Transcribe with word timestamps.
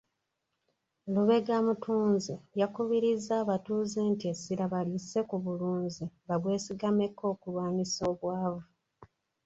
Lubega 1.13 1.55
Mutunzi 1.65 2.33
yakubirizza 2.61 3.33
abatuuze 3.43 3.99
nti 4.11 4.25
essira 4.33 4.63
balisse 4.73 5.17
ku 5.29 5.35
bulunzi 5.43 6.03
babwesigameko 6.27 7.23
okulwanyisa 7.33 8.01
obwavu. 8.11 8.63